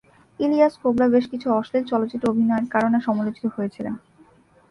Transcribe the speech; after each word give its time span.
ইলিয়াস 0.39 0.73
কোবরা 0.81 1.07
বেশ 1.13 1.25
কিছু 1.31 1.47
অশ্লীল 1.51 1.83
চলচ্চিত্রে 1.91 2.29
অভিনয়ের 2.31 2.67
কারণে, 2.73 2.97
সমালোচিত 3.07 3.45
হয়েছিলেন। 3.55 3.93